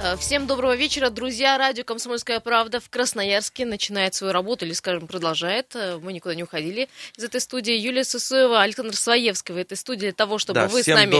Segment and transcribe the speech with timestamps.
[0.00, 1.58] Э, всем доброго вечера, друзья.
[1.58, 5.74] Радио «Комсомольская правда» в Красноярске начинает свою работу, или, скажем, продолжает.
[5.74, 7.72] Э, мы никуда не уходили из этой студии.
[7.74, 11.12] Юлия Сусуева, Александр Своевский в этой студии для того, чтобы Да, вы с нами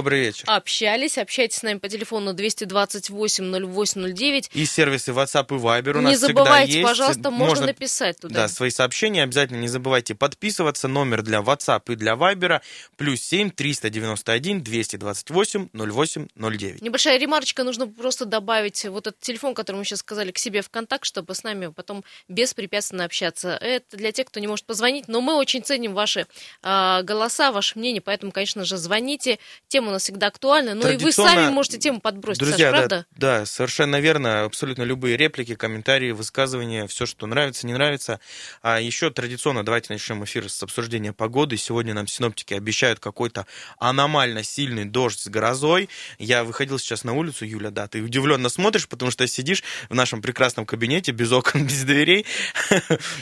[0.46, 1.18] общались.
[1.18, 4.50] Общайтесь с нами по телефону 228-08-09.
[4.54, 6.88] И сервисы WhatsApp и Viber у Не нас забывайте, всегда есть.
[6.88, 8.42] пожалуйста, можно, написать туда.
[8.42, 9.24] Да, свои сообщения.
[9.24, 10.86] Обязательно не забывайте подписываться.
[10.86, 12.60] Номер для WhatsApp и для Viber
[12.96, 16.80] плюс 7 391 228 08 09.
[16.80, 20.70] Небольшая ремарочка, нужно просто добавить вот этот телефон, который мы сейчас сказали, к себе в
[20.70, 23.56] контакт, чтобы с нами потом беспрепятственно общаться.
[23.60, 26.26] Это для тех, кто не может позвонить, но мы очень ценим ваши
[26.62, 29.38] а, голоса, ваше мнение, поэтому, конечно же, звоните.
[29.68, 30.74] Тема у нас всегда актуальна.
[30.74, 33.06] Ну и вы сами можете тему подбросить, Друзья, Саш, да, правда?
[33.16, 34.44] да, совершенно верно.
[34.44, 38.20] Абсолютно любые реплики, комментарии, высказывания, все, что нравится, не нравится.
[38.62, 41.56] А еще традиционно давайте начнем эфир с обсуждения погоды.
[41.56, 43.46] Сегодня нам синоптики обещают какой-то
[43.78, 45.88] аномально сильный дождь с грозой.
[46.18, 50.20] Я выходил сейчас на улицу, Юля, да, ты удивленно смотришь, потому что сидишь в нашем
[50.20, 52.26] прекрасном кабинете без окон, без дверей.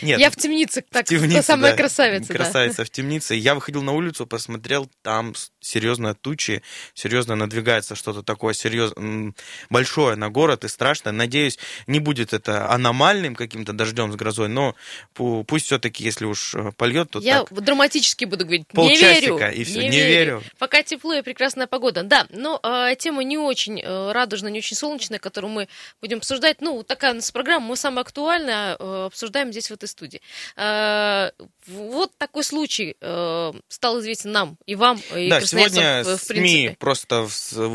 [0.00, 1.76] Нет, Я в темнице, так, в темнице, самая да.
[1.76, 2.28] красавица.
[2.28, 2.34] да.
[2.34, 3.34] Красавица в темнице.
[3.34, 6.62] Я выходил на улицу, посмотрел, там серьезно тучи,
[6.94, 8.92] серьезно надвигается что-то такое серьез...
[8.96, 9.34] м,
[9.68, 11.12] большое на город и страшное.
[11.12, 14.74] Надеюсь, не будет это аномальным каким-то дождем с грозой, но
[15.14, 17.52] пу- пусть все-таки, если уж э, польет, то Я так.
[17.62, 19.52] драматически буду говорить, не Полчасика, верю.
[19.60, 20.42] и всё, не верю.
[20.58, 22.02] Пока тепло и прекрасная погода.
[22.04, 25.68] Да, но э, тема не очень э, радужная, не очень солнечная, которую мы
[26.00, 26.60] будем обсуждать.
[26.60, 30.20] Ну, такая у нас программа, мы самое актуальное э, обсуждаем здесь, в этой студии.
[30.56, 31.30] Э,
[31.66, 36.34] вот такой случай э, стал известен нам и вам, и да, сегодня в, в СМИ
[36.36, 36.76] принципе.
[36.78, 37.28] просто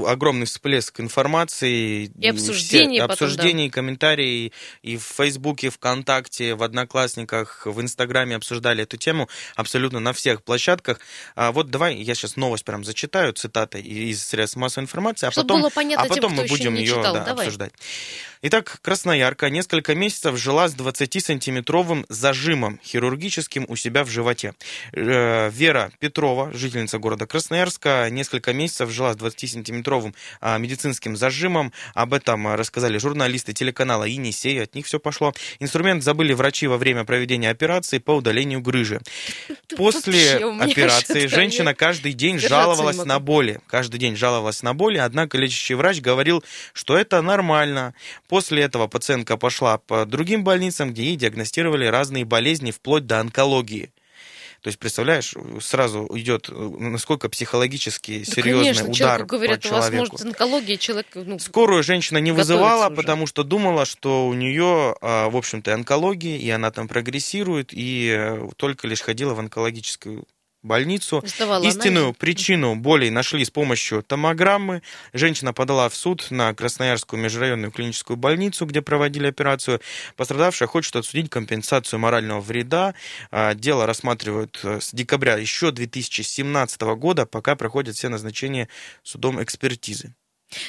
[0.08, 2.06] огромный всплеск информации.
[2.20, 8.84] И обсуждений все- потом, обсуждений, комментарии и в Фейсбуке, ВКонтакте, в Одноклассниках, в Инстаграме обсуждали
[8.84, 11.00] эту тему абсолютно на всех площадках.
[11.36, 15.48] А вот давай я сейчас новость прям зачитаю, цитата из средств массовой информации, а Чтобы
[15.50, 17.14] потом, а тем, потом кто мы будем ее читал.
[17.14, 17.41] да, Давай.
[17.41, 17.74] Обсуждать.
[18.44, 24.56] Итак, Красноярка несколько месяцев жила с 20-сантиметровым зажимом хирургическим у себя в животе.
[24.94, 31.72] Э, Вера Петрова, жительница города Красноярска, несколько месяцев жила с 20-сантиметровым а, медицинским зажимом.
[31.94, 35.34] Об этом рассказали журналисты телеканала «Енисей», от них все пошло.
[35.59, 39.01] Инструмент забыли врачи во время проведения операции по удалению грыжи.
[39.78, 43.62] После операции женщина каждый день жаловалась на боли.
[43.68, 46.44] Каждый день жаловалась на боли, однако лечащий врач говорил,
[46.74, 47.94] что это нормально.
[48.28, 53.92] После этого пациентка пошла по другим больницам, где ей диагностировали разные болезни, вплоть до онкологии.
[54.62, 59.68] То есть, представляешь, сразу идет, э, насколько психологически Да, серьезный конечно, удар человеку говорят, по
[59.68, 60.12] у вас человеку.
[60.12, 62.96] может онкология, человек, ну, Скорую женщина не вызывала, уже.
[62.96, 68.13] потому что думала, что у нее, а, в общем-то, онкология, и она там прогрессирует, и
[68.16, 70.28] э, только лишь ходила в онкологическую
[70.64, 71.24] больницу.
[71.26, 72.20] сдавала Истинную анализы.
[72.20, 74.82] причину боли нашли с помощью томограммы.
[75.14, 79.82] Женщина подала в суд на Красноярскую межрайонную клиническую больницу, где проводили операцию.
[80.16, 82.94] Пострадавшая хочет отсудить компенсацию морального вреда.
[83.32, 88.68] А, Дело рассматривают э, с декабря еще 2017 года, пока проходят все назначения
[89.04, 90.14] судом экспертизы.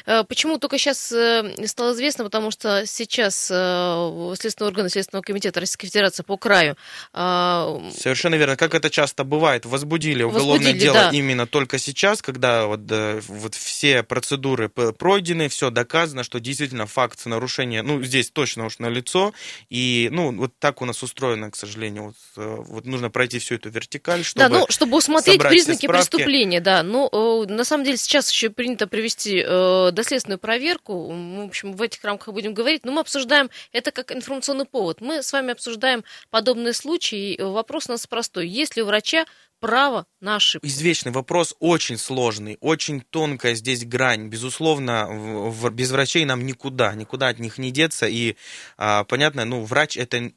[0.06, 2.24] Э, Почему только сейчас э, стало известно?
[2.24, 6.76] Потому что сейчас э, Следственные органы Следственного комитета Российской Федерации по краю
[7.12, 8.56] Совершенно верно.
[8.56, 11.10] Как это часто бывает, возбудили уголовное Возбудили, дело да.
[11.12, 12.80] именно только сейчас, когда вот,
[13.28, 19.32] вот все процедуры пройдены, все доказано, что действительно факт нарушения, ну, здесь точно уж налицо,
[19.70, 23.70] и, ну, вот так у нас устроено, к сожалению, вот, вот нужно пройти всю эту
[23.70, 24.48] вертикаль, чтобы...
[24.48, 26.82] да, ну, чтобы усмотреть признаки преступления, да.
[26.82, 29.44] Ну, на самом деле, сейчас еще принято провести
[29.88, 31.08] э, доследственную проверку.
[31.08, 32.84] В общем, в этих рамках будем говорить.
[32.84, 35.00] Но мы обсуждаем это как информационный повод.
[35.00, 37.40] Мы с вами обсуждаем подобные случаи.
[37.40, 38.48] Вопрос у нас простой.
[38.48, 39.24] Есть ли у врача
[39.60, 40.66] право на ошибку?
[40.66, 44.28] Извечный вопрос очень сложный, очень тонкая здесь грань.
[44.28, 48.06] Безусловно, в- в- без врачей нам никуда, никуда от них не деться.
[48.06, 48.36] И
[48.76, 50.32] а, понятно, ну, врач это,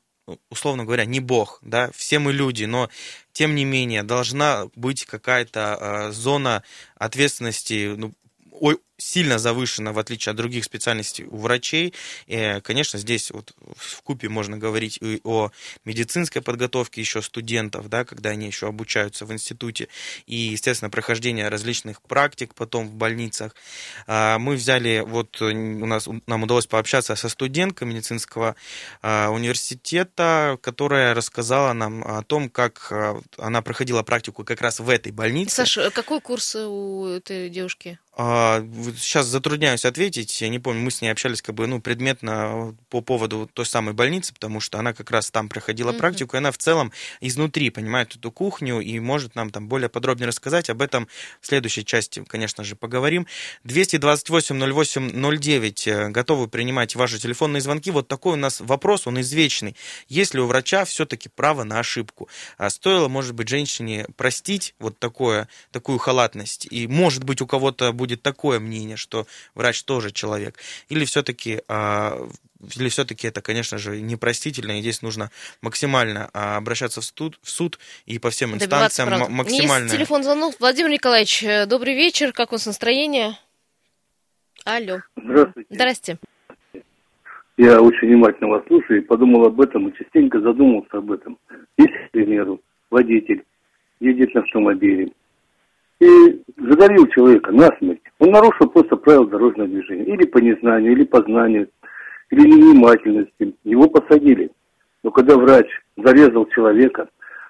[0.51, 2.89] условно говоря, не бог, да, все мы люди, но
[3.31, 6.63] тем не менее должна быть какая-то а, зона
[6.95, 8.13] ответственности, ну,
[8.97, 11.93] сильно завышена, в отличие от других специальностей у врачей.
[12.27, 15.51] И, конечно, здесь вот в купе можно говорить и о
[15.83, 19.87] медицинской подготовке еще студентов, да, когда они еще обучаются в институте,
[20.25, 23.55] и, естественно, прохождение различных практик потом в больницах.
[24.07, 28.55] А, Мы взяли, вот э, у нас, нам удалось пообщаться со студенткой медицинского
[29.01, 34.89] а, университета, которая рассказала нам о том, как а, она проходила практику как раз в
[34.89, 35.55] этой больнице.
[35.55, 37.99] Саша, какой курс у этой девушки?
[38.97, 40.41] Сейчас затрудняюсь ответить.
[40.41, 43.93] Я не помню, мы с ней общались как бы, ну, предметно по поводу той самой
[43.93, 45.97] больницы, потому что она как раз там проходила mm-hmm.
[45.97, 46.91] практику, и она в целом
[47.21, 50.69] изнутри понимает эту кухню и может нам там более подробнее рассказать.
[50.69, 51.07] Об этом
[51.41, 53.27] в следующей части, конечно же, поговорим.
[53.65, 56.09] 228-08-09.
[56.09, 57.91] Готовы принимать ваши телефонные звонки.
[57.91, 59.75] Вот такой у нас вопрос, он извечный.
[60.07, 62.29] Есть ли у врача все-таки право на ошибку?
[62.57, 66.67] А стоило, может быть, женщине простить вот такое, такую халатность?
[66.69, 70.57] И, может быть, у кого-то будет такое мнение, что врач тоже человек?
[70.89, 72.27] Или все-таки а,
[72.77, 75.29] или все-таки это, конечно же, непростительно, и здесь нужно
[75.61, 79.85] максимально а, обращаться в суд, в суд и по всем инстанциям максимально...
[79.85, 80.55] Есть телефон звонок.
[80.59, 83.37] Владимир Николаевич, э, добрый вечер, как у вас настроение?
[84.65, 85.01] Алло.
[85.15, 85.67] Здравствуйте.
[85.69, 86.17] Здрасте.
[87.57, 91.37] Я очень внимательно вас слушаю и подумал об этом, и частенько задумался об этом.
[91.77, 93.43] Если, к примеру, водитель
[93.99, 95.11] едет на автомобиле
[95.99, 100.05] и задавил человека насмерть, он нарушил просто правила дорожного движения.
[100.05, 101.69] Или по незнанию, или по знанию,
[102.31, 103.55] или невнимательности.
[103.63, 104.51] Его посадили.
[105.03, 107.07] Но когда врач зарезал человека,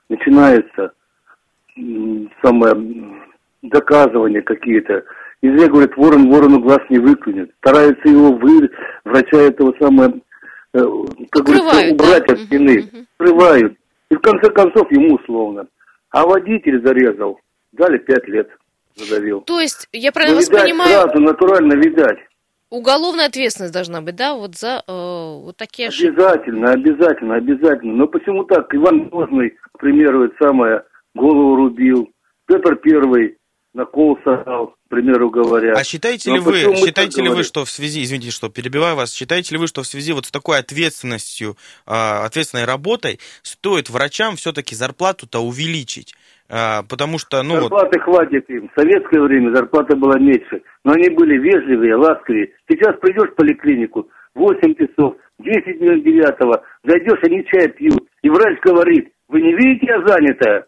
[0.09, 0.94] начинается
[2.44, 3.21] самое
[3.62, 5.03] доказывание какие-то,
[5.41, 7.51] и Илья говорит, ворон ворону глаз не выклюнет.
[7.59, 8.69] Стараются его вы,
[9.03, 10.21] врача этого самое,
[10.74, 10.80] э,
[11.30, 12.33] как говорится, убрать да?
[12.33, 12.80] от стены.
[12.80, 13.06] Угу.
[13.15, 13.77] Скрывают.
[14.09, 15.68] И в конце концов ему условно.
[16.12, 17.39] А водитель зарезал.
[17.77, 18.50] Дали пять лет.
[18.95, 19.42] Задавил.
[19.42, 20.89] То есть, я правильно ну, воспринимаю...
[20.89, 22.19] сразу, натурально видать.
[22.69, 26.07] Уголовная ответственность должна быть, да, вот за э, вот такие ошибки?
[26.07, 27.94] Обязательно, обязательно, обязательно.
[27.94, 28.74] Но почему так?
[28.74, 30.83] Иван Грозный, к примеру, это самое,
[31.13, 32.10] голову рубил.
[32.48, 33.38] Петр Первый
[33.74, 35.74] на кол сажал, к примеру говоря.
[35.74, 39.56] А считаете ли вы, считаете ли вы, что в связи, извините, что перебиваю вас, считаете
[39.56, 44.75] ли вы, что в связи вот с такой ответственностью, а, ответственной работой стоит врачам все-таки
[44.75, 46.16] зарплату-то увеличить?
[46.50, 48.03] А, потому что, ну Зарплаты вот...
[48.03, 48.69] хватит им.
[48.69, 50.62] В советское время зарплата была меньше.
[50.83, 52.53] Но они были вежливые, ласковые.
[52.69, 58.07] Сейчас придешь в поликлинику, 8 часов, 10 минут девятого, зайдешь, они чай пьют.
[58.21, 60.65] И врач говорит, вы не видите, я занятая?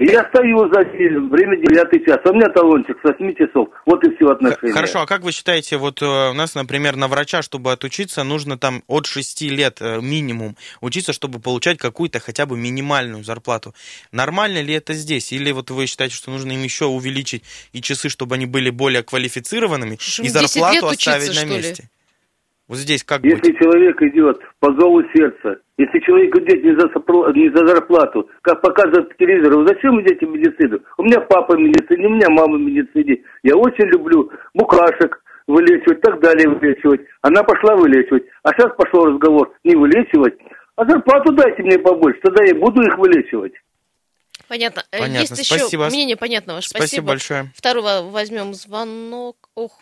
[0.00, 2.20] Я стою за время 9 час.
[2.24, 3.68] У меня талончик с 8 часов.
[3.84, 4.72] Вот и все отношения.
[4.72, 8.56] Хорошо, а как вы считаете, вот э, у нас, например, на врача, чтобы отучиться, нужно
[8.56, 13.74] там от 6 лет э, минимум учиться, чтобы получать какую-то хотя бы минимальную зарплату.
[14.10, 15.32] Нормально ли это здесь?
[15.32, 17.44] Или вот вы считаете, что нужно им еще увеличить
[17.74, 21.82] и часы, чтобы они были более квалифицированными, и зарплату оставить учиться, на месте?
[21.82, 21.88] Ли?
[22.68, 23.58] Вот здесь как Если быть?
[23.58, 26.88] человек идет по зову сердца, если человек идет не за,
[27.32, 30.78] не за зарплату, как показывают по телевизору, зачем идете в медицину?
[30.98, 33.22] У меня папа в медицине, у меня мама в медицине.
[33.42, 37.00] Я очень люблю букашек вылечивать, так далее вылечивать.
[37.22, 38.24] Она пошла вылечивать.
[38.42, 40.34] А сейчас пошел разговор не вылечивать,
[40.76, 43.54] а зарплату дайте мне побольше, тогда я буду их вылечивать.
[44.50, 44.84] Понятно.
[44.90, 45.20] Э, Понятно.
[45.20, 45.84] Есть Спасибо.
[45.84, 46.70] еще мнение понятно ваше.
[46.70, 46.86] Спасибо.
[46.86, 47.52] Спасибо большое.
[47.54, 49.48] Второго возьмем звонок.
[49.54, 49.78] Ох,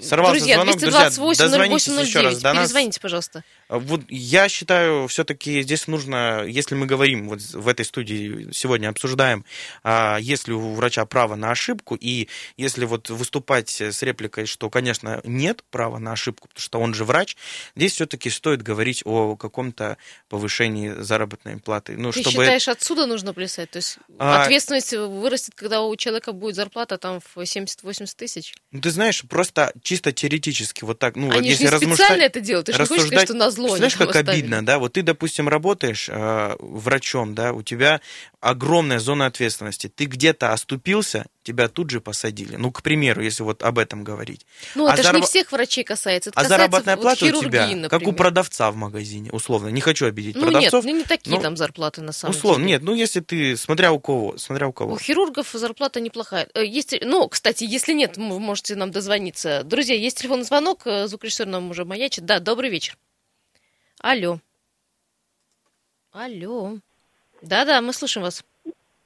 [0.00, 2.24] Сорвался друзья, звонок, 228 друзья, 08 09.
[2.24, 3.44] Раз до Перезвоните, пожалуйста.
[3.68, 8.88] А, вот я считаю, все-таки здесь нужно, если мы говорим вот в этой студии сегодня
[8.88, 9.44] обсуждаем,
[9.82, 15.20] а, если у врача право на ошибку, и если вот выступать с репликой, что, конечно,
[15.24, 17.36] нет права на ошибку, потому что он же врач,
[17.74, 19.98] здесь все-таки стоит говорить о каком-то
[20.30, 21.96] повышении заработной платы.
[21.98, 22.44] Ну, Ты чтобы...
[22.44, 23.72] считаешь, отсюда нужно плясать?
[23.72, 23.98] То есть.
[24.18, 28.54] Ответственность вырастет, когда у человека будет зарплата там в 70-80 тысяч?
[28.70, 32.40] Ну, ты знаешь, просто чисто теоретически вот так, ну, Они вот же не специально это
[32.40, 34.30] делают, ты же не хочешь сказать, что на зло Знаешь, как оставили.
[34.30, 34.78] обидно, да?
[34.78, 38.00] Вот ты, допустим, работаешь э, врачом, да, у тебя
[38.40, 39.88] огромная зона ответственности.
[39.88, 42.56] Ты где-то оступился, тебя тут же посадили.
[42.56, 44.44] Ну, к примеру, если вот об этом говорить.
[44.74, 45.16] Ну, а это зараб...
[45.16, 46.30] же не всех врачей касается.
[46.30, 47.88] Это а касается заработная вот плата у тебя, например.
[47.88, 49.68] как у продавца в магазине, условно.
[49.68, 50.84] Не хочу обидеть ну, продавцов.
[50.84, 52.72] Нет, ну не такие там зарплаты на самом условно, деле.
[52.72, 54.94] Нет, ну если ты, смотря у кого, смотря у кого.
[54.94, 56.48] У хирургов зарплата неплохая.
[56.54, 59.62] Э, есть, ну, кстати, если нет, вы можете нам дозвониться.
[59.64, 62.24] Друзья, есть телефонный звонок, э, звукорежиссер нам уже маячит.
[62.24, 62.96] Да, добрый вечер.
[64.00, 64.40] Алло.
[66.12, 66.78] Алло.
[67.42, 68.44] Да-да, мы слушаем вас.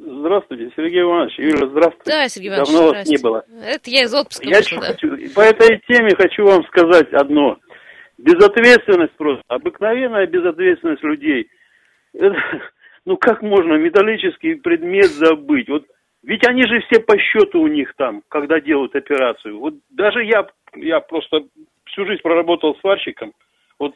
[0.02, 1.38] Здравствуйте, Сергей Иванович.
[1.38, 2.11] Юля, здравствуйте.
[2.11, 3.45] Да, Сергей Иванович, Давно вас не было.
[3.62, 4.87] Это я из отпуска я вышла, да.
[4.87, 7.59] хочу, По этой теме хочу вам сказать одно.
[8.16, 11.50] Безответственность просто, обыкновенная безответственность людей.
[12.14, 12.35] Это,
[13.04, 15.69] ну как можно металлический предмет забыть?
[15.69, 15.85] Вот
[16.23, 19.59] ведь они же все по счету у них там, когда делают операцию.
[19.59, 21.45] Вот даже я, я просто
[21.85, 23.33] всю жизнь проработал сварщиком.
[23.78, 23.95] Вот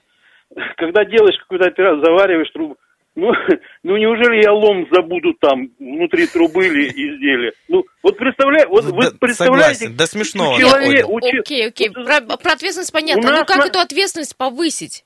[0.76, 2.76] когда делаешь какую-то операцию, завариваешь трубу,
[3.16, 3.32] ну,
[3.82, 7.52] ну неужели я лом забуду там внутри трубы или изделия?
[7.68, 9.74] Ну, вот представляете, вот вы представляете...
[9.74, 10.58] Согласен, до смешного.
[10.58, 11.38] Человек, учи...
[11.38, 13.30] Окей, окей, про, про ответственность понятно.
[13.30, 13.66] Ну как на...
[13.66, 15.04] эту ответственность повысить?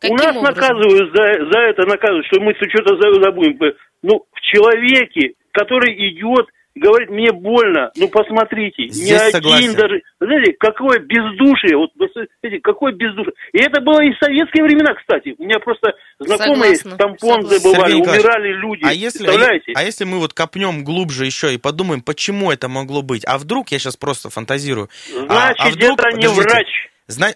[0.00, 0.54] Каким у нас образом?
[0.54, 3.58] наказывают за, за это, наказывают, что мы что-то забудем.
[4.02, 6.46] Ну, в человеке, который идет
[6.80, 7.90] говорит, мне больно.
[7.96, 9.74] Ну, посмотрите, Здесь ни один согласен.
[9.74, 10.02] даже...
[10.20, 13.32] Знаете, какое бездушие, вот, смотрите, какое бездушие.
[13.52, 15.34] И это было и в советские времена, кстати.
[15.38, 17.58] У меня просто знакомые Согласна, тампон согласна.
[17.58, 18.82] забывали, Сергей Николаевич, умирали люди.
[18.84, 19.72] А если, Представляете?
[19.74, 23.24] а если мы вот копнем глубже еще и подумаем, почему это могло быть?
[23.26, 24.88] А вдруг, я сейчас просто фантазирую,
[25.28, 26.68] а- Значит, а вдруг- это не подождите, врач.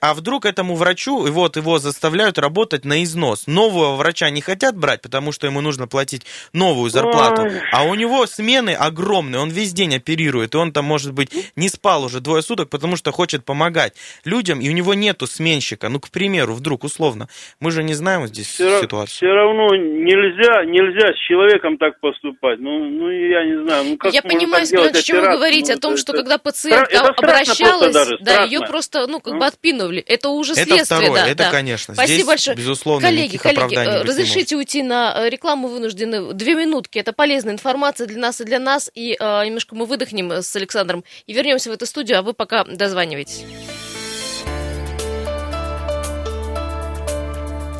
[0.00, 3.46] А вдруг этому врачу, и вот его заставляют работать на износ.
[3.46, 7.42] Нового врача не хотят брать, потому что ему нужно платить новую зарплату.
[7.42, 7.60] Ой.
[7.72, 11.68] А у него смены огромные, он весь день оперирует, и он там, может быть, не
[11.68, 15.88] спал уже двое суток, потому что хочет помогать людям, и у него нету сменщика.
[15.88, 17.28] Ну, к примеру, вдруг, условно.
[17.60, 19.32] Мы же не знаем здесь Все, ситуацию.
[19.32, 22.58] равно нельзя, нельзя с человеком так поступать.
[22.58, 23.84] Ну, ну я не знаю.
[23.84, 26.22] Ну, как я понимаю, так делать чем вы говорите, Ну, о том, это- что это-
[26.22, 28.52] когда пациентка это обращалась, просто даже, да, страшно.
[28.52, 29.38] ее просто, ну, как Ну.
[29.38, 30.00] бы отпинывали.
[30.00, 31.28] Это уже Это следствие, второе, да.
[31.28, 31.50] это, да.
[31.50, 31.94] конечно.
[31.94, 32.56] Спасибо Здесь, большое.
[32.56, 36.32] безусловно, коллеги, коллеги, э, разрешите уйти на э, рекламу, вынуждены.
[36.32, 40.32] Две минутки, это полезная информация для нас и для нас, и э, немножко мы выдохнем
[40.32, 43.44] э, с Александром и вернемся в эту студию, а вы пока дозваниваетесь.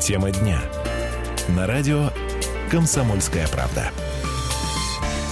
[0.01, 0.61] Тема дня.
[1.49, 2.11] На радио
[2.69, 3.91] «Комсомольская правда».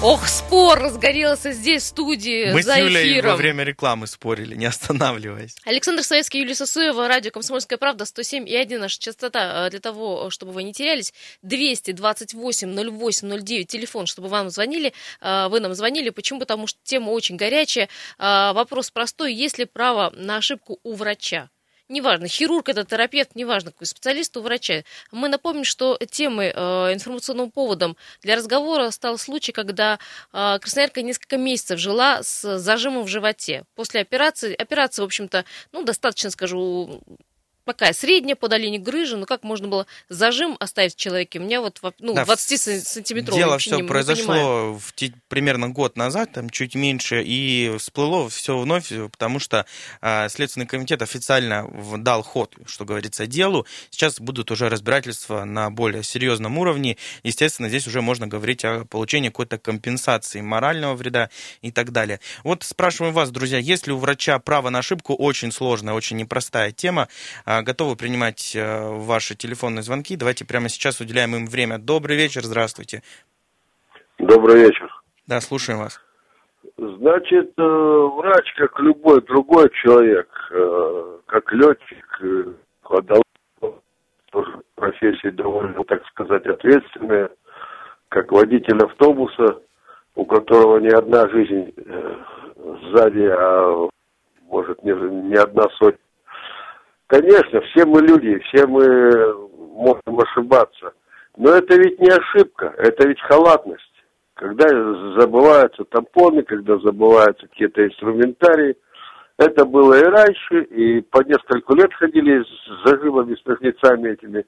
[0.01, 3.31] Ох, спор разгорелся здесь, в студии, Мы с за Юлей эфиром.
[3.31, 5.57] во время рекламы спорили, не останавливаясь.
[5.65, 10.29] Александр Советский, Юлия Сосуева, радио «Комсомольская правда», 107 и 1 наша частота э, для того,
[10.29, 11.13] чтобы вы не терялись.
[11.41, 16.11] 228 08 09, телефон, чтобы вам звонили, э, вы нам звонили.
[16.11, 16.39] Почему?
[16.39, 17.89] Потому что тема очень горячая.
[18.19, 19.33] Э, Вопрос простой.
[19.33, 21.49] Есть ли право на ошибку у врача?
[21.89, 24.83] Неважно, хирург это терапевт, неважно, какой специалист у врача.
[25.11, 29.97] Мы напомним, что темой, э, информационным поводом для разговора стал случай, когда
[30.31, 33.63] э, красноярка несколько месяцев жила с зажимом в животе.
[33.73, 37.01] После операции, операция, в общем-то, ну, достаточно, скажу,
[37.73, 41.39] такая средняя по долине грыжи, ну как можно было зажим оставить в человеке?
[41.39, 44.93] У меня вот, во- ну, Да, 20 сан- сантиметров Дело все не, не произошло в
[44.93, 49.65] те- примерно год назад, там чуть меньше, и всплыло все вновь, потому что
[50.01, 53.65] а, Следственный комитет официально в- дал ход, что говорится, делу.
[53.89, 56.97] Сейчас будут уже разбирательства на более серьезном уровне.
[57.23, 61.29] Естественно, здесь уже можно говорить о получении какой-то компенсации морального вреда
[61.61, 62.19] и так далее.
[62.43, 65.13] Вот спрашиваем вас, друзья, есть ли у врача право на ошибку?
[65.15, 67.07] Очень сложная, очень непростая тема.
[67.63, 70.15] Готовы принимать э, ваши телефонные звонки.
[70.15, 71.77] Давайте прямо сейчас уделяем им время.
[71.77, 73.01] Добрый вечер, здравствуйте.
[74.17, 74.89] Добрый вечер.
[75.27, 76.01] Да, слушаем вас.
[76.77, 82.21] Значит, э, врач, как любой другой человек, э, как летчик,
[84.31, 87.29] тоже профессия довольно, так сказать, ответственная,
[88.09, 89.59] как водитель автобуса,
[90.15, 91.73] у которого не одна жизнь
[92.91, 93.89] сзади, а
[94.49, 95.99] может не, не одна сотня.
[97.09, 99.33] Конечно, все мы люди, все мы
[99.73, 100.93] можем ошибаться.
[101.37, 103.83] Но это ведь не ошибка, это ведь халатность.
[104.35, 104.67] Когда
[105.19, 108.75] забываются тампоны, когда забываются какие-то инструментарии.
[109.37, 114.45] Это было и раньше, и по несколько лет ходили с зажимами, с ножницами этими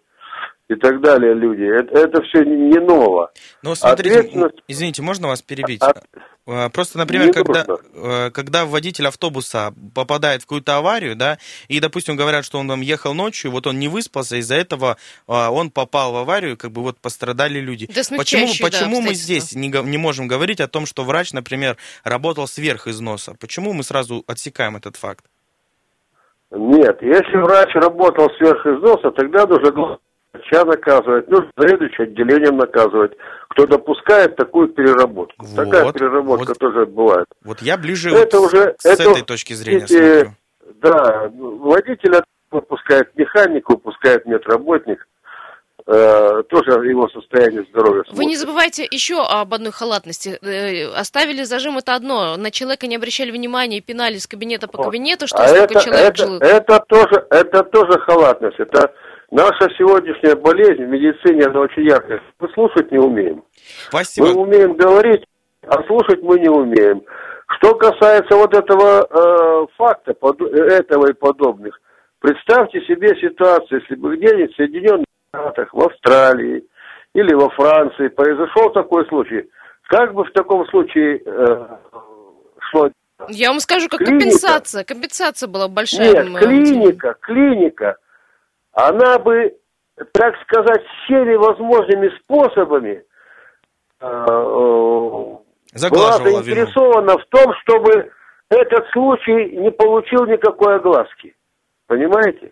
[0.71, 1.63] и так далее люди.
[1.63, 3.31] Это, это все не ново.
[3.61, 5.81] Ну, смотрите, Ответственность- извините, можно вас перебить?
[5.81, 5.93] А-
[6.47, 11.37] Э, Просто, например, Не когда, э, когда водитель автобуса попадает в какую-то аварию, да,
[11.67, 14.97] и, допустим, говорят, что он там ехал ночью, вот он не выспался, из-за этого
[15.27, 17.85] э, он попал в аварию, как бы вот пострадали люди.
[17.87, 21.31] Да, Почему, смягчающие, да, почему мы здесь не, не можем говорить о том, что врач,
[21.31, 23.35] например, работал сверх износа?
[23.39, 25.25] Почему мы сразу отсекаем этот факт?
[26.51, 29.99] Нет, если врач работал сверх износа, тогда нужно главного
[30.33, 33.11] врача наказывать, нужно заведующий отделением наказывать,
[33.49, 35.45] кто допускает такую переработку.
[35.45, 36.59] Вот, Такая переработка вот.
[36.59, 37.25] тоже бывает.
[37.43, 40.31] Вот я ближе Это вот уже- с это этой точки зрения эти- смотрю.
[40.81, 45.07] Да, водитель выпускает механик, выпускает медработник,
[45.85, 48.03] э, тоже его состояние здоровья.
[48.09, 48.39] Вы не смотрит.
[48.39, 50.39] забывайте еще об одной халатности.
[50.41, 52.37] Э, Оставили зажим это одно.
[52.37, 55.83] На человека не обращали внимания, и пинали с кабинета по кабинету, что а столько это,
[55.83, 56.37] человек это, жило.
[56.39, 58.59] это тоже, это тоже халатность.
[58.59, 58.93] Это
[59.31, 62.21] наша сегодняшняя болезнь в медицине, она очень яркая.
[62.39, 63.43] Мы слушать не умеем.
[63.89, 64.27] Спасибо.
[64.27, 65.23] Мы умеем говорить,
[65.67, 67.01] а слушать мы не умеем.
[67.57, 71.79] Что касается вот этого э, факта, под- этого и подобных,
[72.19, 76.63] представьте себе ситуацию, если бы где-нибудь в Соединенных Штатах, в Австралии
[77.13, 79.49] или во Франции произошел такой случай,
[79.87, 81.67] как бы в таком случае э,
[82.69, 82.89] шло
[83.27, 84.23] Я вам скажу, как Клиника.
[84.25, 84.83] компенсация.
[84.85, 86.13] Компенсация была большая.
[86.13, 87.97] Нет, м, клиника, клиника,
[88.73, 89.55] она бы,
[90.13, 93.03] так сказать, всеми возможными способами
[93.99, 95.41] э, э, была
[95.73, 96.43] Заглаживала вину.
[96.43, 98.11] заинтересована в том, чтобы
[98.49, 101.35] этот случай не получил никакой огласки.
[101.87, 102.51] Понимаете?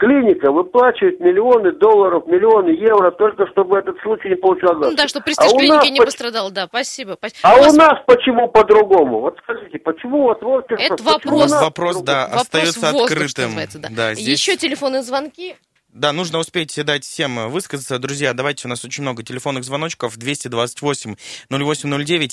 [0.00, 5.24] Клиника выплачивает миллионы долларов, миллионы евро, только чтобы этот случай не получал Ну да, чтобы
[5.24, 7.16] престиж а клиники не поч- пострадал, да, спасибо.
[7.18, 7.38] спасибо.
[7.42, 9.20] А У вас у нас почему по-другому?
[9.20, 10.80] Вот скажите, почему вот Волкерс...
[10.82, 11.34] Это вопрос.
[11.34, 13.50] у нас Вопрос, да, вопрос остается открытым.
[13.90, 15.54] Да, здесь- Еще телефонные звонки.
[15.92, 17.98] Да, нужно успеть дать всем э, высказаться.
[17.98, 20.16] Друзья, давайте, у нас очень много телефонных звоночков.
[20.16, 21.16] 228-0809.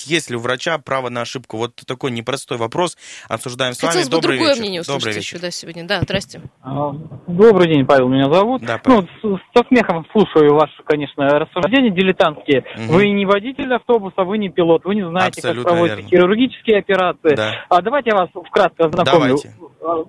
[0.05, 1.57] Есть ли у врача право на ошибку?
[1.57, 2.97] Вот такой непростой вопрос.
[3.27, 3.89] Обсуждаем с вами.
[3.93, 4.61] Хотелось бы Добрый другое вечер.
[4.61, 5.35] мнение Добрый услышать вечер.
[5.37, 5.87] еще, да, сегодня.
[5.87, 6.41] Да, здрасте.
[6.61, 6.91] А,
[7.25, 8.61] Добрый день, Павел, меня зовут.
[8.61, 9.07] Да, Павел.
[9.23, 12.63] ну, с- со смехом слушаю ваши, конечно, рассуждения дилетантские.
[12.77, 12.87] Мгм.
[12.89, 16.09] Вы не водитель автобуса, вы не пилот, вы не знаете, Абсолютно как проводятся верно.
[16.09, 17.35] хирургические операции.
[17.35, 17.65] Да.
[17.69, 19.35] А давайте я вас вкратце ознакомлю.
[19.37, 19.55] Давайте.
[19.87, 20.03] А,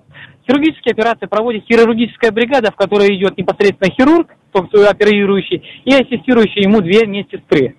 [0.45, 6.81] Хирургические операции проводит хирургическая бригада, в которой идет непосредственно хирург, собственно, оперирующий, и ассистирующие ему
[6.81, 7.75] две медсестры.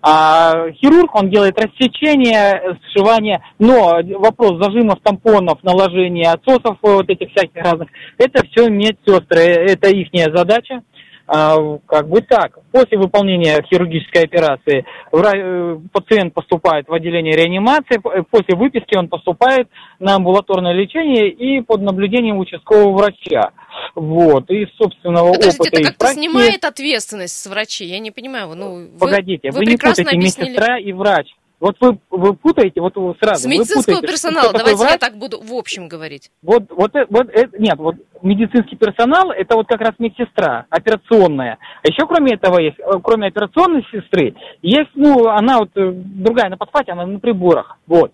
[0.00, 7.30] А хирург, он делает рассечение, сшивание, но вопрос зажимов, тампонов, наложения отсосов, э, вот этих
[7.30, 10.82] всяких разных, это все медсестры, это их задача.
[11.26, 12.58] А, как бы так.
[12.70, 17.98] После выполнения хирургической операции э, пациент поступает в отделение реанимации,
[18.30, 23.52] после выписки он поступает на амбулаторное лечение и под наблюдением участкового врача.
[23.94, 24.50] Вот.
[24.50, 27.88] И собственного Подождите, опыта это как-то снимает ответственность с врачей?
[27.88, 28.54] Я не понимаю.
[28.54, 30.48] Ну, вы- Погодите, вы, вы не путайте объяснили.
[30.50, 31.34] медсестра и врач.
[31.64, 33.44] Вот вы, вы путаете, вот сразу.
[33.44, 35.00] С медицинского путаете, персонала, давайте я врач.
[35.00, 36.30] так буду в общем говорить.
[36.42, 41.56] Вот, вот, э- вот, э- нет, вот медицинский персонал это вот как раз медсестра, операционная.
[41.82, 46.58] А еще кроме этого есть, э, кроме операционной сестры, есть, ну, она вот другая на
[46.58, 47.78] подхвате, она на приборах.
[47.86, 48.12] Вот.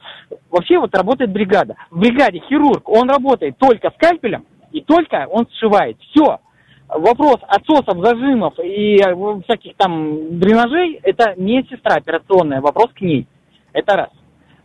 [0.49, 1.75] Вообще вот работает бригада.
[1.91, 5.97] В бригаде хирург, он работает только скальпелем и только он сшивает.
[6.13, 6.39] Все.
[6.89, 8.97] Вопрос отсосов, зажимов и
[9.43, 13.27] всяких там дренажей, это медсестра операционная, вопрос к ней.
[13.73, 14.11] Это раз.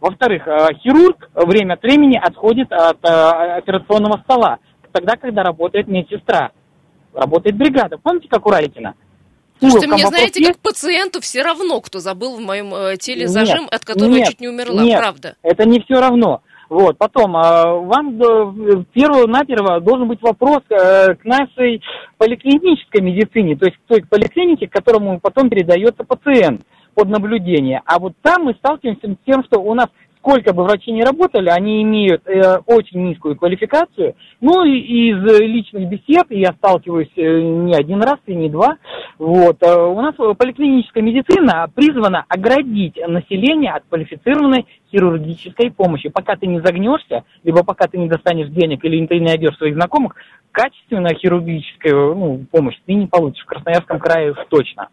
[0.01, 3.07] Во-вторых, э, хирург время от времени отходит от э,
[3.57, 4.59] операционного стола,
[4.91, 6.51] тогда, когда работает медсестра.
[7.13, 7.97] Работает бригада.
[7.97, 8.93] Помните, как у Райкина?
[9.59, 10.51] Слушайте, мне, знаете, есть?
[10.51, 14.27] как пациенту все равно, кто забыл в моем э, теле Нет, зажим, от которого нет,
[14.27, 14.99] чуть не умерла, нет.
[14.99, 15.37] правда.
[15.43, 16.41] Это не все равно.
[16.69, 21.81] Вот, потом, вам э, перво-наперво должен быть вопрос к нашей
[22.17, 26.61] поликлинической медицине, то есть к той поликлинике, к которому потом передается пациент
[26.95, 27.81] под наблюдение.
[27.85, 29.87] А вот там мы сталкиваемся с тем, что у нас
[30.25, 34.15] сколько бы врачи не работали, они имеют э, очень низкую квалификацию.
[34.41, 38.77] Ну и из э, личных бесед, я сталкиваюсь э, не один раз и не два,
[39.19, 46.09] вот, э, у нас э, поликлиническая медицина призвана оградить население от квалифицированной хирургической помощи.
[46.09, 49.75] Пока ты не загнешься, либо пока ты не достанешь денег или ты не найдешь своих
[49.75, 50.15] знакомых,
[50.51, 53.43] качественную хирургическую ну, помощь ты не получишь.
[53.43, 54.89] В Красноярском крае точно.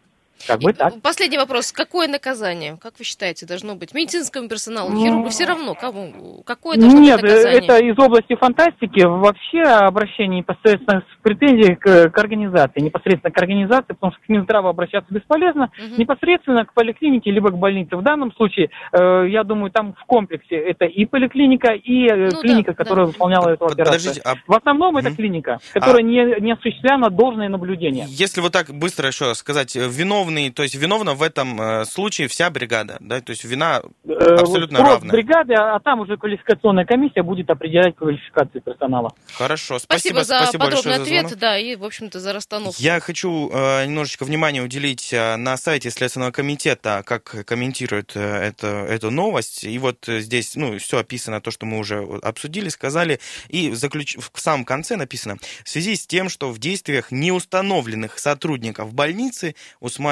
[0.47, 1.01] Как бы так.
[1.01, 1.71] Последний вопрос.
[1.71, 5.29] Какое наказание, как вы считаете, должно быть медицинскому персоналу, Ну, хирургу?
[5.29, 6.43] Все равно, кому?
[6.45, 7.59] Какое должно Нет, быть наказание?
[7.59, 9.03] это из области фантастики.
[9.05, 12.81] Вообще обращение непосредственно с претензией к, к организации.
[12.81, 15.69] Непосредственно к организации, потому что к Минздраву обращаться бесполезно.
[15.77, 15.99] Мгм.
[15.99, 17.95] Непосредственно к поликлинике, либо к больнице.
[17.95, 22.41] В данном случае, э, я думаю, там в комплексе это и поликлиника, и э, Ну
[22.41, 23.11] клиника, да, которая да.
[23.13, 23.85] выполняла эту операцию.
[23.85, 28.05] Подождите, а В основном это клиника, которая не, не осуществляла должное наблюдение.
[28.09, 29.87] если вот так быстро еще сказать, э,
[30.33, 33.81] виновный, то есть виновна в этом э, случае вся бригада, да, то есть вина
[34.23, 35.11] Э, абсолютно спрос равная.
[35.11, 39.13] бригады, а там уже квалификационная комиссия будет определять квалификацию персонала.
[39.33, 41.39] Хорошо, Спасибо, спасибо, за спасибо подробный большое за ответ, звонок.
[41.39, 42.75] да, и, в общем-то, за расстановку.
[42.79, 49.09] Я хочу э, немножечко внимания уделить э, на сайте Следственного комитета, как комментируют это, эту
[49.09, 49.63] новость.
[49.63, 53.19] И вот здесь ну, все описано, то, что мы уже обсудили, сказали.
[53.47, 54.17] И в, заключ...
[54.17, 59.55] в самом конце написано, в связи с тем, что в действиях неустановленных сотрудников больницы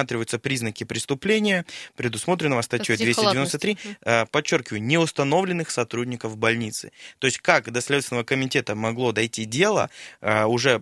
[0.02, 4.00] усматриваются признаки преступления, предусмотренного статьей Кстати, 293, халатность.
[4.04, 6.92] э, подчеркиваю, неустановленных сотрудников больницы.
[7.20, 9.90] То есть как до Следственного комитета могло дойти дело
[10.22, 10.82] э, уже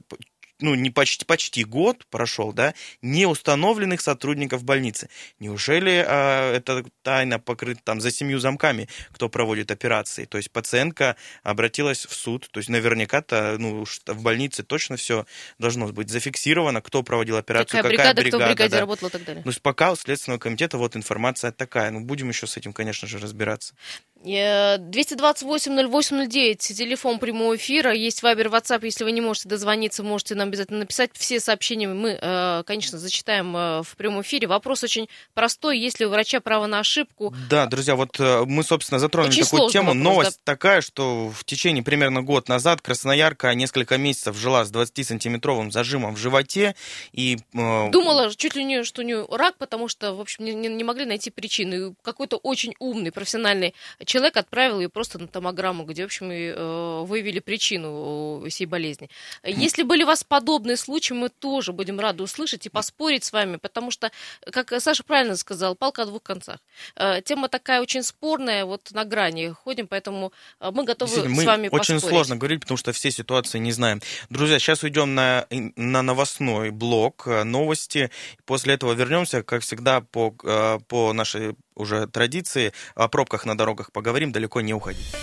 [0.62, 5.10] ну, не почти, почти год прошел, да, неустановленных сотрудников больницы.
[5.39, 10.26] Неужели э, это тайна покрыта там за семью замками, кто проводит операции?
[10.26, 15.26] То есть пациентка обратилась в суд, то есть наверняка-то ну, в больнице точно все
[15.58, 18.80] должно быть зафиксировано, кто проводил операцию, Какая какая, бригада, кто в бригаде да.
[18.82, 19.43] работал и так далее.
[19.45, 21.91] Ну, с- пока у Следственного комитета вот информация такая.
[21.91, 23.76] Ну, будем еще с этим, конечно же, разбираться.
[24.25, 30.49] Э, 228-08-09, телефон прямого эфира, есть Вайбер, WhatsApp, если вы не можете дозвониться, можете нам
[30.49, 31.12] обязательно написать.
[31.13, 34.47] Все сообщения мы, э, конечно, зачитаем э, в прямом эфире.
[34.47, 37.34] Вопрос очень простой, есть ли у врача право на ошибку?
[37.49, 39.88] Да, друзья, вот э, мы, собственно, затронули Очень такую тему.
[39.88, 45.71] вопрос, Новость такая, что в течение примерно год назад Красноярка несколько месяцев жила с 20-сантиметровым
[45.71, 46.75] зажимом в животе
[47.13, 47.38] и...
[47.53, 50.84] э, Думала чуть ли не, что у нее рак, потому что, в общем, не, не-
[50.84, 51.95] могли найти причины.
[52.03, 53.73] Какой-то очень умный, профессиональный
[54.10, 59.10] человек отправил ее просто на томограмму, где, в общем, и, э, выявили причину всей болезни.
[59.43, 63.58] Если были у вас подобные случаи, мы тоже будем рады услышать и поспорить с вами,
[63.58, 64.12] потому что,
[64.52, 66.58] как Саша правильно сказал, палка о двух концах.
[66.95, 71.45] Э, тема такая очень спорная, вот на грани ходим, поэтому э, мы готовы мы с
[71.45, 72.15] вами очень поспорить.
[72.15, 74.02] сложно говорить, потому что все ситуации не знаем.
[74.30, 78.10] Друзья, сейчас уйдем на, на новостной блок, э, новости.
[78.45, 82.73] После этого вернемся, как всегда, по, э, по нашей уже традиции.
[82.95, 85.15] О пробках на дорогах поговорим, далеко не уходить.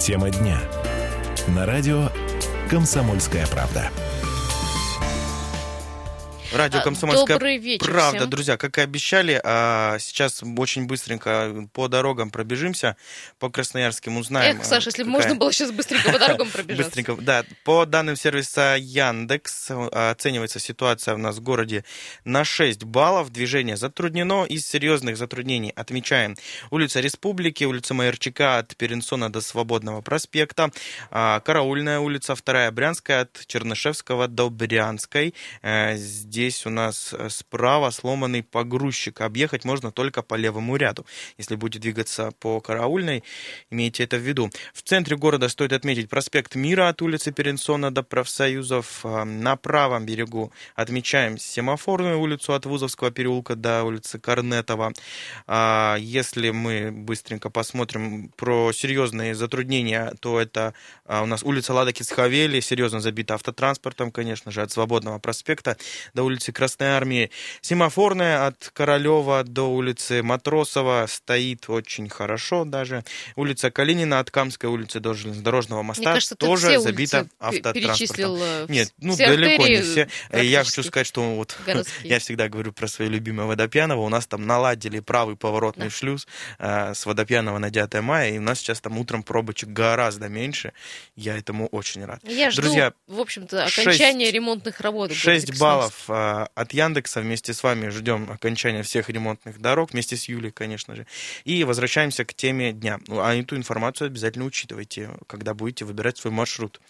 [0.00, 0.60] Тема дня.
[1.48, 2.10] На радио
[2.70, 3.90] «Комсомольская правда».
[6.54, 8.18] Радио «Комсомольская добрый вечер правда».
[8.18, 8.30] всем.
[8.30, 12.96] Друзья, как и обещали, а, сейчас очень быстренько по дорогам пробежимся,
[13.40, 14.58] по красноярским узнаем.
[14.58, 16.84] Эх, Саша, если бы какая- можно было сейчас быстренько по дорогам пробежаться.
[16.84, 17.44] Быстренько, да.
[17.64, 21.84] По данным сервиса Яндекс, оценивается ситуация у нас в городе
[22.24, 23.30] на 6 баллов.
[23.32, 24.44] Движение затруднено.
[24.44, 26.36] Из серьезных затруднений отмечаем
[26.70, 30.70] улица Республики, улица Майорчика от Перенсона до Свободного проспекта,
[31.10, 35.34] а, Караульная улица, вторая Брянская от Чернышевского до Брянской.
[35.62, 35.96] Э,
[36.44, 39.22] Здесь у нас э, справа сломанный погрузчик.
[39.22, 41.06] Объехать можно только по левому ряду.
[41.38, 43.24] Если будете двигаться по Караульной,
[43.70, 44.50] имейте это в виду.
[44.74, 49.06] В центре города стоит отметить проспект Мира от улицы Перенсона до профсоюзов.
[49.06, 54.92] А, На правом берегу отмечаем семафорную улицу от Вузовского переулка до улицы Корнетова.
[55.46, 60.74] А, Если мы быстренько посмотрим про серьезные затруднения, то это
[61.06, 65.78] а, у нас улица Ладокис-Хавели, серьезно забита автотранспортом, конечно же, от Свободного проспекта
[66.12, 67.30] до улицы Красной Армии.
[67.60, 73.04] Семафорная от Королева до улицы Матросова стоит очень хорошо даже.
[73.36, 78.36] Улица Калинина от Камской улицы до железнодорожного моста Мне кажется, тоже забита автотранспортом.
[78.40, 80.08] э, Нет, ну все далеко не все.
[80.32, 82.10] Я хочу сказать, что вот городские.
[82.10, 84.02] я всегда говорю про свое любимое Водопьяново.
[84.02, 85.90] У нас там наладили правый поворотный Да.
[85.90, 86.26] шлюз
[86.58, 90.72] э, с Водопьянова на 9 мая, и у нас сейчас там утром пробочек гораздо меньше.
[91.16, 92.20] Я этому очень рад.
[92.24, 95.10] Я жду, Друзья, в общем-то, шесть- окончания ремонтных работ.
[95.10, 96.23] в городе 6 баллов э,
[96.54, 97.20] от Яндекса.
[97.20, 101.06] Вместе с вами ждем окончания всех ремонтных дорог, вместе с Юлей, конечно же.
[101.44, 102.98] И возвращаемся к теме дня.
[103.06, 106.80] Ну, А эту информацию обязательно учитывайте, когда будете выбирать свой маршрут.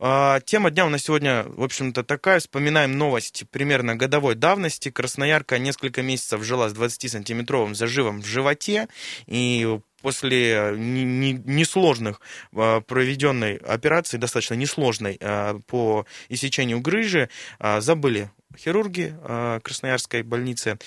[0.00, 2.40] А, Тема дня у нас сегодня, в общем-то, такая.
[2.40, 4.90] Вспоминаем новость примерно годовой давности.
[4.90, 8.88] Красноярка несколько месяцев жила с 20-сантиметровым заживом в животе.
[9.26, 12.20] И после не- не- несложных
[12.54, 15.18] а, проведенной операции, достаточно несложной
[15.66, 17.30] по иссечению грыжи,
[17.78, 20.78] забыли хирурги а, Красноярской больницы.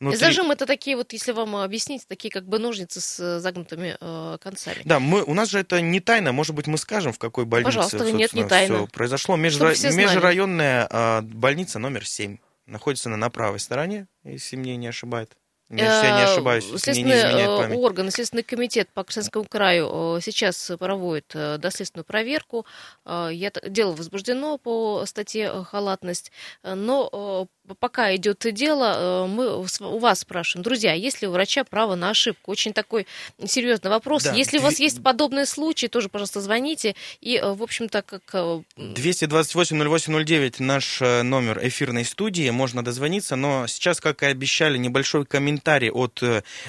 [0.00, 3.96] Внутри- Зажим это такие вот, если вам объяснить, такие как бы ножницы с э, загнутыми
[4.00, 4.80] э, концами.
[4.84, 7.76] Да, мы, у нас же это не тайна, может быть, мы скажем, в какой больнице
[7.76, 8.76] Пожалуйста, нет, не тайна.
[8.76, 9.36] всё произошло.
[9.36, 9.90] Межра- все.
[9.90, 15.36] Межрайонная а, больница номер 7 находится она на правой стороне, если мне не ошибает.
[15.70, 17.78] Если я не Э, ошибаюсь, если не изменяет э, память.
[17.78, 22.64] орган, Следственный комитет по Красноярскому краю э, сейчас проводит доследственную проверку.
[23.06, 30.62] Я, дело возбуждено по статье «Халатность», но пока идет дело, э, мы у вас спрашиваем,
[30.62, 32.50] друзья, есть ли у врача право на ошибку?
[32.50, 33.06] Очень такой
[33.44, 34.24] серьезный вопрос.
[34.24, 36.94] Да, Если у вас есть подобные случаи, тоже, пожалуйста, звоните.
[37.20, 38.22] И, э, в общем-то, как...
[38.32, 45.24] э, 228-08-09 наш э, номер эфирной студии, можно дозвониться, но сейчас, как и обещали, небольшой
[45.26, 46.22] комментарий от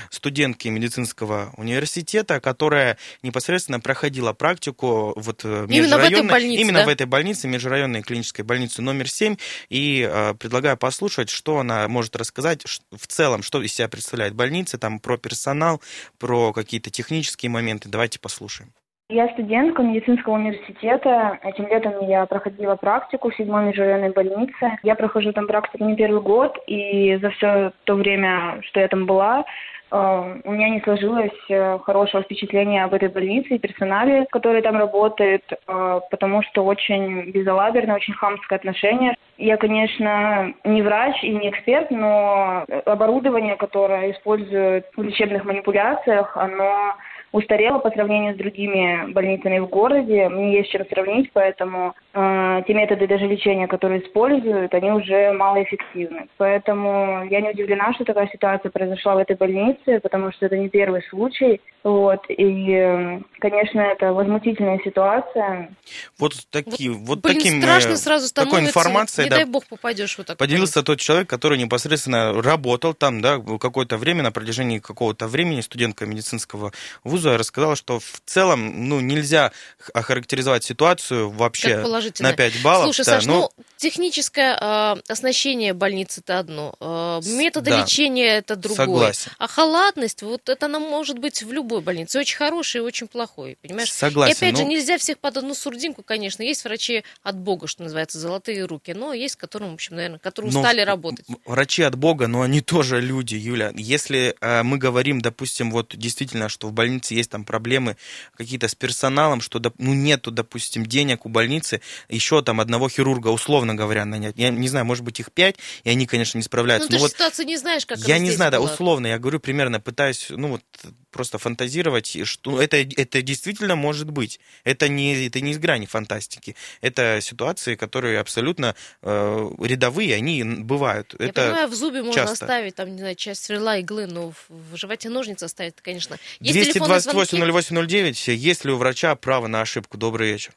[0.10, 6.86] студентки медицинского университета, которая непосредственно проходила практику вот Именно в этой больнице, именно да?
[6.86, 9.36] в этой больнице, межрайонной клинической больнице номер 7,
[9.70, 15.00] и предлагаю послушать, что она может рассказать в целом, что из себя представляет больница, там
[15.00, 15.82] про персонал,
[16.18, 17.90] про какие-то технические моменты.
[17.90, 18.72] Давайте послушаем.
[19.12, 21.38] Я студентка медицинского университета.
[21.44, 24.80] Этим летом я проходила практику в седьмой межрайонной больнице.
[24.82, 29.06] Я прохожу там практику не первый год, и за все то время, что я там
[29.06, 29.46] была,
[29.92, 34.76] э, у меня не сложилось э, хорошего впечатления об этой больнице и персонале, который там
[34.76, 39.16] работает, э, потому что очень безалаберное, очень хамское отношение.
[39.40, 46.96] Я, конечно, не врач и не эксперт, но оборудование, которое используют в лечебных манипуляциях, оно
[47.32, 50.30] устарело по сравнению с другими больницами в городе.
[50.30, 56.28] Мне есть чем сравнить, поэтому э, те методы даже лечения, которые используют, они уже малоэффективны.
[56.38, 60.70] Поэтому я не удивлена, что такая ситуация произошла в этой больнице, потому что это не
[60.70, 61.62] первый случай.
[61.84, 62.22] Вот.
[62.30, 65.70] И, э, конечно, это возмутительная ситуация.
[66.18, 68.70] Вот такие, вот, Блин, таким, страшно э, сразу такой становится.
[68.70, 70.38] информацией, не да, дай бог попадешь вот так.
[70.38, 76.06] поделился тот человек, который непосредственно работал там, да, какое-то время, на протяжении какого-то времени, студентка
[76.06, 76.72] медицинского
[77.04, 79.52] вуза, Бузова рассказала, что в целом ну, нельзя
[79.94, 81.86] охарактеризовать ситуацию вообще
[82.20, 82.86] на 5 баллов.
[82.86, 83.52] Слушай, да, Саш, но...
[83.58, 88.86] ну, техническое э, оснащение больницы это одно, э, методы да, лечения это другое.
[88.86, 89.32] Согласен.
[89.38, 93.58] А халатность, вот это она может быть в любой больнице, очень хорошей и очень плохой,
[93.62, 93.92] понимаешь?
[93.92, 94.34] Согласен.
[94.34, 94.60] И опять ну...
[94.60, 96.42] же, нельзя всех под одну сурдинку, конечно.
[96.42, 100.54] Есть врачи от Бога, что называется, золотые руки, но есть, которым, в общем, наверное, которые
[100.54, 101.26] но устали работать.
[101.46, 103.74] Врачи от Бога, но они тоже люди, Юля.
[103.76, 107.98] Если э, мы говорим, допустим, вот действительно, что в больнице есть там проблемы
[108.36, 113.76] какие-то с персоналом, что ну, нету, допустим, денег у больницы, еще там одного хирурга, условно
[113.76, 114.36] говоря, нанять.
[114.38, 116.92] Я не знаю, может быть, их пять, и они, конечно, не справляются.
[116.92, 118.66] Ну, ты вот ситуацию не знаешь, как Я не знаю, была.
[118.68, 120.64] да, условно, я говорю примерно, пытаюсь, ну, вот
[121.12, 124.40] просто фантазировать, что это, это действительно может быть.
[124.64, 126.56] Это не, это не из грани фантастики.
[126.82, 131.16] Это ситуации, которые абсолютно э, рядовые, они бывают.
[131.20, 132.46] Я это понимаю, в зубе можно часто.
[132.46, 136.18] оставить, там, не знаю, часть сверло, иглы, но в, животе ножницы оставить, конечно.
[136.40, 136.74] Есть
[137.08, 139.98] 228-08-09, есть ли у врача право на ошибку?
[139.98, 140.54] Добрый вечер.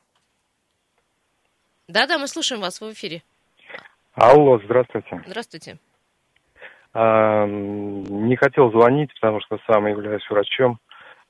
[1.89, 3.23] Да-да, мы слушаем вас в эфире.
[4.15, 5.23] Алло, здравствуйте.
[5.27, 5.79] Здравствуйте.
[6.95, 10.79] А, не хотел звонить, потому что сам являюсь врачом.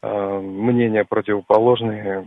[0.03, 2.27] А, мнения противоположные.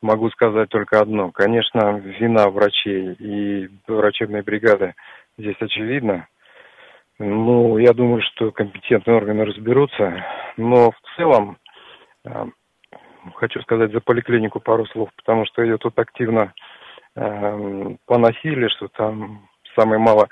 [0.00, 1.30] Могу сказать только одно.
[1.32, 4.94] Конечно, вина врачей и врачебной бригады
[5.36, 6.28] здесь очевидна.
[7.18, 10.24] Ну, я думаю, что компетентные органы разберутся.
[10.56, 11.58] Но в целом,
[13.34, 16.52] хочу сказать за поликлинику пару слов, потому что ее тут активно
[18.06, 20.28] поносили, что там самый мало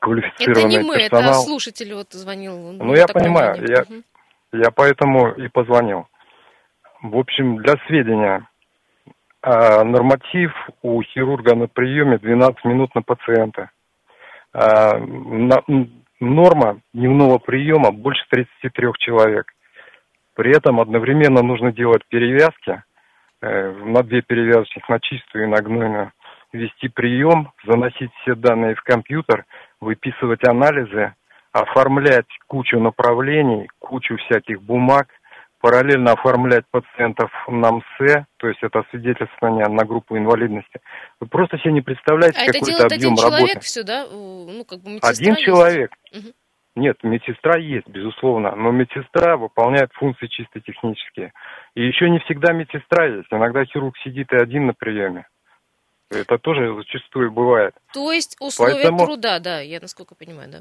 [0.00, 1.30] квалифицированный Это не мы, персонал.
[1.30, 2.56] это слушатель вот звонил.
[2.72, 4.02] Ну, я понимаю, я, угу.
[4.52, 6.06] я поэтому и позвонил.
[7.02, 8.48] В общем, для сведения,
[9.42, 13.70] а, норматив у хирурга на приеме 12 минут на пациента.
[14.52, 14.98] А,
[16.18, 19.52] норма дневного приема больше 33 человек.
[20.36, 22.82] При этом одновременно нужно делать перевязки,
[23.40, 26.12] э, на две перевязочных, на чистую и на гнойную,
[26.52, 29.46] вести прием, заносить все данные в компьютер,
[29.80, 31.14] выписывать анализы,
[31.52, 35.08] оформлять кучу направлений, кучу всяких бумаг,
[35.60, 40.80] параллельно оформлять пациентов на МСЭ, то есть это свидетельствование на группу инвалидности.
[41.18, 43.36] Вы просто себе не представляете, а какой это то объем один работы.
[43.38, 44.06] человек все, да?
[44.06, 45.92] Ну, как бы один человек.
[46.12, 46.32] Угу.
[46.76, 51.32] Нет, медсестра есть, безусловно, но медсестра выполняет функции чисто технические.
[51.74, 53.28] И еще не всегда медсестра есть.
[53.30, 55.26] Иногда хирург сидит и один на приеме.
[56.10, 57.74] Это тоже зачастую бывает.
[57.94, 59.06] То есть условия Поэтому...
[59.06, 60.58] труда, да, я насколько понимаю, да?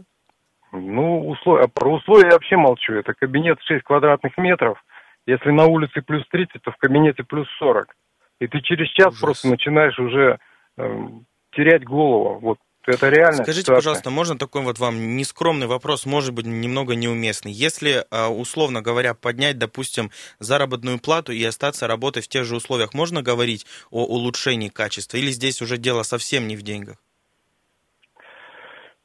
[0.72, 2.94] Ну, условия, про условия я вообще молчу.
[2.94, 4.82] Это кабинет 6 квадратных метров.
[5.26, 7.94] Если на улице плюс 30, то в кабинете плюс 40.
[8.40, 9.22] И ты через час Ужас.
[9.22, 10.40] просто начинаешь уже
[10.78, 11.08] э,
[11.52, 12.40] терять голову.
[12.40, 13.44] Вот это реально.
[13.44, 13.76] Скажите, ситуация.
[13.76, 17.52] пожалуйста, можно такой вот вам нескромный вопрос, может быть, немного неуместный.
[17.52, 22.94] Если, а, условно говоря, поднять, допустим, заработную плату и остаться работать в тех же условиях,
[22.94, 25.18] можно говорить о улучшении качества?
[25.18, 26.98] Или здесь уже дело совсем не в деньгах?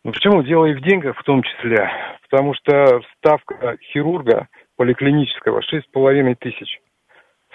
[0.04, 1.90] Ну почему дело и в деньгах в том числе?
[2.30, 6.80] Потому что ставка хирурга поликлинического 6,5 тысяч.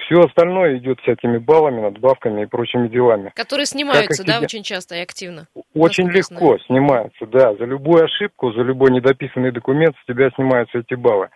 [0.05, 3.31] Все остальное идет всякими баллами, надбавками и прочими делами.
[3.35, 5.47] Которые снимаются, да, очень часто и активно?
[5.75, 7.53] Очень легко снимаются, да.
[7.55, 11.29] За любую ошибку, за любой недописанный документ с тебя снимаются эти баллы.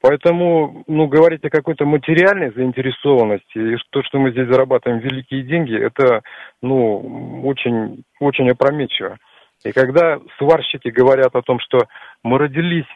[0.00, 5.76] Поэтому, ну, говорить о какой-то материальной заинтересованности, и то, что мы здесь зарабатываем великие деньги,
[5.76, 6.22] это,
[6.60, 9.18] ну, очень, очень опрометчиво.
[9.64, 11.86] И когда сварщики говорят о том, что
[12.24, 12.88] мы родились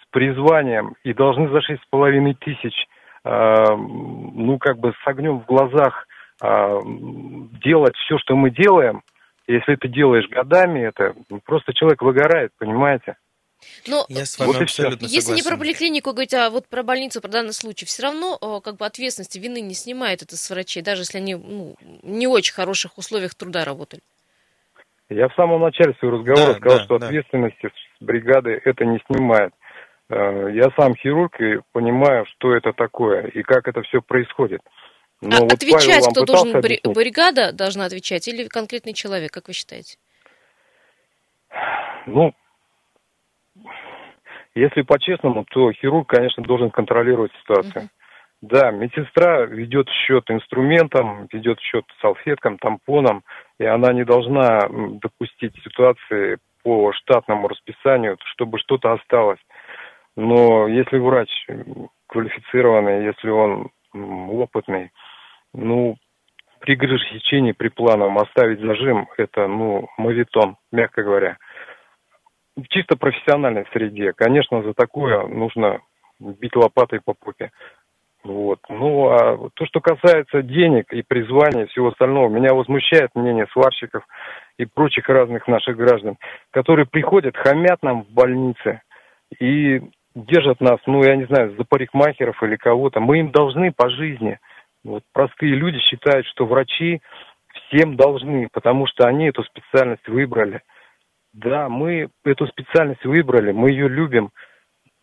[0.00, 2.86] с призванием и должны за шесть с половиной тысяч
[3.24, 6.06] Э, ну, как бы с огнем в глазах
[6.42, 6.80] э,
[7.64, 9.02] делать все, что мы делаем,
[9.48, 13.16] если ты делаешь годами, это просто человек выгорает, понимаете?
[13.88, 15.44] Но я с вами вот абсолютно Если согласен.
[15.44, 18.76] не про поликлинику говорить, а вот про больницу, про данный случай, все равно э, как
[18.76, 22.98] бы ответственности, вины не снимает это с врачей, даже если они ну, не очень хороших
[22.98, 24.02] условиях труда работали.
[25.08, 27.06] Я в самом начале своего разговора да, сказал, да, что да.
[27.06, 29.52] ответственности с бригады это не снимает.
[30.08, 34.60] Э, я сам хирург и понимаю, что это такое и как это все происходит.
[35.20, 36.56] Но а вот отвечать кто должен?
[36.56, 36.94] Объяснить.
[36.94, 39.96] Бригада должна отвечать или конкретный человек, как вы считаете?
[42.06, 42.32] Ну,
[44.54, 47.84] если по-честному, то хирург, конечно, должен контролировать ситуацию.
[47.84, 47.88] uh
[48.40, 53.24] Да, медсестра ведет счет инструментам, ведет счет салфеткам, тампонам,
[53.58, 54.68] и она не должна
[55.02, 59.40] допустить ситуации по штатному расписанию, чтобы что-то осталось.
[60.16, 61.30] Но если врач
[62.06, 64.90] квалифицированный, если он опытный,
[65.54, 65.96] ну,
[66.60, 71.38] при грыжесечении, при плановом оставить зажим, это, ну, мавитон, мягко говоря.
[72.56, 75.80] В чисто профессиональной среде, конечно, за такое нужно
[76.18, 77.50] бить лопатой по попе.
[78.24, 78.58] Вот.
[78.68, 84.04] Ну, а то, что касается денег и призвания и всего остального, меня возмущает мнение сварщиков
[84.58, 86.16] и прочих разных наших граждан,
[86.50, 88.82] которые приходят, хамят нам в больнице
[89.40, 89.80] и
[90.14, 93.00] держат нас, ну, я не знаю, за парикмахеров или кого-то.
[93.00, 94.38] Мы им должны по жизни.
[94.84, 97.00] Вот простые люди считают, что врачи
[97.52, 100.62] всем должны, потому что они эту специальность выбрали.
[101.32, 104.30] Да, мы эту специальность выбрали, мы ее любим,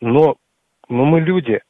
[0.02, 0.36] но,
[0.90, 1.62] но мы люди–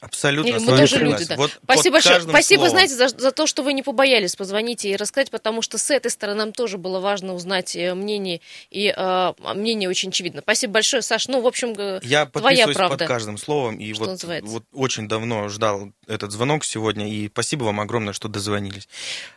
[0.00, 0.50] Абсолютно.
[0.50, 1.36] Или мы тоже люди, да.
[1.36, 2.20] Вот Спасибо большое.
[2.20, 2.70] Спасибо, словом.
[2.70, 6.10] знаете, за, за то, что вы не побоялись позвонить и рассказать, потому что с этой
[6.10, 10.40] стороны нам тоже было важно узнать э, мнение, и э, мнение очень очевидно.
[10.42, 11.26] Спасибо большое, Саш.
[11.26, 12.98] Ну, в общем, э, Я твоя правда.
[12.98, 14.50] под каждым словом, и Что вот, называется.
[14.50, 18.88] вот очень давно ждал этот звонок сегодня, и спасибо вам огромное, что дозвонились.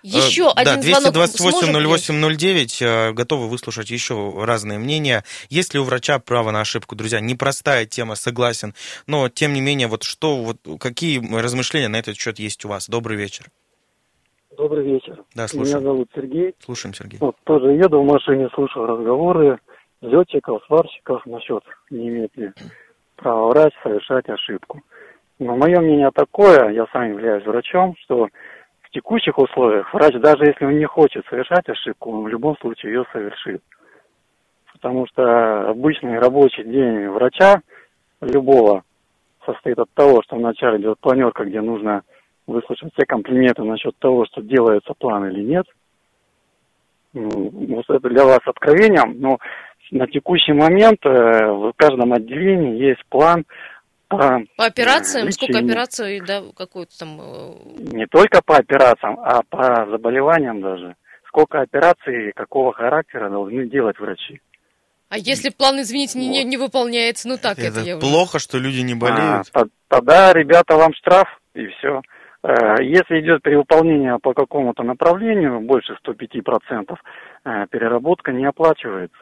[0.04, 1.88] Еще Э, один да, звонок 228 сможем ли?
[1.88, 5.24] 0809, э, готовы выслушать еще разные мнения.
[5.50, 6.96] Есть ли у врача право на ошибку?
[6.96, 8.76] Друзья, непростая тема, согласен,
[9.08, 12.90] но тем не менее, вот что, вот какие размышления на этот счет есть у вас?
[12.90, 13.46] Добрый вечер.
[14.58, 15.24] Добрый вечер.
[15.34, 15.84] Да, Меня слушаем.
[15.84, 16.56] зовут Сергей.
[16.60, 17.20] Слушаем, Сергей.
[17.20, 19.60] Вот, тоже еду в машине, слушаю разговоры
[20.02, 22.52] летчиков, сварщиков насчет не имеет ли
[23.16, 24.82] права врач совершать ошибку.
[25.40, 28.28] Но мое мнение такое, я сам являюсь врачом, что
[28.82, 32.94] в текущих условиях врач, даже если он не хочет совершать ошибку, он в любом случае
[32.94, 33.62] ее совершит.
[34.74, 37.62] Потому что обычный рабочий день врача
[38.22, 38.84] любого
[39.46, 42.04] состоит от того, что вначале идет планерка, где нужно
[42.48, 45.66] выслушать все комплименты насчет того, что делается план или нет.
[47.14, 49.38] Ну, Вот это для вас откровением, но
[49.92, 53.46] на текущий момент э, в каждом отделении есть план
[54.08, 55.72] по, По операциям, э, сколько лечению.
[55.72, 57.20] операций, да, какой-то там...
[57.20, 57.54] э,
[57.94, 60.96] Не только по операциям, а по заболеваниям даже.
[61.28, 64.42] Сколько операций и какого характера должны делать врачи.
[65.12, 68.58] А если план, извините, не, не, не выполняется, ну так это, Это я плохо, что
[68.58, 69.50] люди не болеют.
[69.52, 72.02] А, то- тогда, ребята, вам штраф и все.
[72.80, 76.98] Если идет перевыполнение по какому-то направлению, больше 105%,
[77.44, 79.18] э, переработка не оплачивается.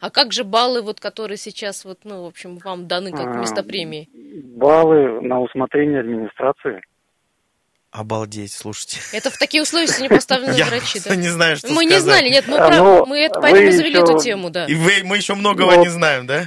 [0.00, 3.32] А как же баллы, вот, которые сейчас, вот, ну, в общем, вам даны как А,
[3.32, 4.08] вместо премии?
[4.56, 6.82] Баллы на усмотрение администрации.
[7.90, 9.00] Обалдеть, слушайте.
[9.16, 11.16] Это в такие условия сегодня поставлены Я врачи, да?
[11.16, 13.90] не знаю, что Мы не знали, нет, мы, А, прав- ну, мы это, поэтому завели
[13.94, 14.66] еще- эту тему, да.
[14.66, 15.78] И вы, мы еще многого Вот.
[15.78, 16.42] не знаем, да?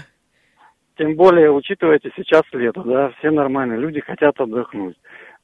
[0.97, 4.95] Тем более, учитывайте сейчас лето, да, все нормальные люди хотят отдохнуть.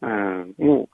[0.02, 0.88] Э, ну,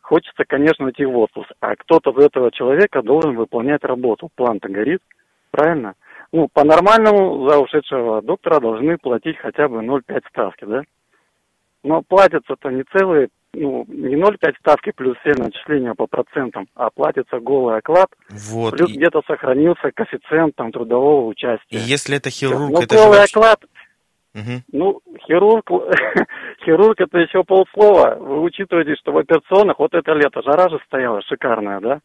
[0.00, 4.30] хочется, конечно, идти в отпуск, а кто-то за этого человека должен выполнять работу.
[4.34, 5.02] План-то горит,
[5.50, 5.92] правильно?
[6.32, 10.82] Ну, по-нормальному за ушедшего доктора должны платить хотя бы 0,5 ставки, да?
[11.82, 17.38] Но платятся-то не целые, ну, не 0,5 ставки плюс все начисления по процентам, а платится
[17.40, 18.76] голый оклад, Вот.
[18.76, 21.78] плюс И, где-то сохранился коэффициент там трудового и участия.
[21.78, 23.60] если это хирург, Ну, это же голый вообще- оклад,
[24.34, 24.62] Мгм.
[24.72, 25.64] ну, хирург,
[26.64, 28.16] хирург это еще полслова.
[28.20, 32.00] Вы учитываете, что в операционных, вот это лето, жара же стояла шикарная, да?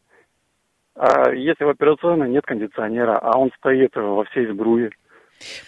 [0.94, 4.90] А если в операционной нет кондиционера, а он стоит во всей сбруе.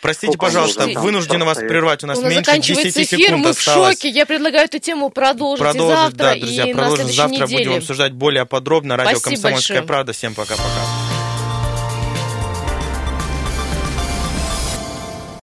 [0.00, 2.04] Простите, Сколько пожалуйста, вынуждены вас прервать.
[2.04, 4.08] У нас, У нас меньше заканчивается 10 эфир, секунд мы в шоке.
[4.08, 7.08] Я предлагаю эту тему продолжить, завтра, да, друзья, и продолжим.
[7.08, 7.64] Завтра неделе.
[7.64, 8.96] будем обсуждать более подробно.
[8.96, 9.86] Радио Спасибо «Комсомольская большое.
[9.86, 10.12] правда».
[10.12, 11.03] Всем пока-пока.